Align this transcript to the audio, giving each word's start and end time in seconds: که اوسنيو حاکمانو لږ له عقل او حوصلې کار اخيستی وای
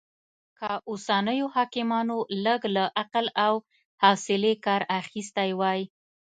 که 0.59 0.71
اوسنيو 0.89 1.47
حاکمانو 1.55 2.17
لږ 2.45 2.61
له 2.75 2.83
عقل 3.01 3.25
او 3.45 3.53
حوصلې 4.03 4.53
کار 4.65 4.81
اخيستی 4.99 5.49
وای 5.59 5.81